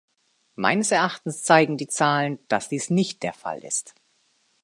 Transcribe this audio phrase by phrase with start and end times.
[0.55, 3.93] Meines Erachtens zeigen die Zahlen, dass dies nicht der Fall ist.